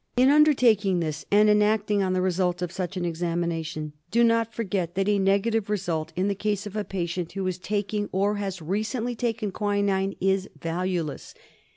In 0.17 0.31
undertaking 0.31 0.99
this, 0.99 1.27
and 1.29 1.47
in 1.47 1.61
acting 1.61 2.01
on 2.01 2.13
the 2.13 2.23
result 2.23 2.63
of 2.63 2.71
such 2.71 2.97
an 2.97 3.05
examination, 3.05 3.93
do 4.09 4.23
not 4.23 4.51
forget 4.51 4.95
that 4.95 5.07
a 5.07 5.19
nega 5.19 5.51
tive 5.51 5.69
result 5.69 6.11
in 6.15 6.27
the 6.27 6.33
case 6.33 6.65
of 6.65 6.75
a 6.75 6.83
patient 6.83 7.33
who 7.33 7.45
is 7.45 7.59
taking, 7.59 8.09
or 8.11 8.37
who 8.37 8.41
has 8.41 8.63
recently 8.63 9.13
taken, 9.15 9.51
quinine 9.51 10.15
is 10.19 10.49
valueless. 10.59 11.35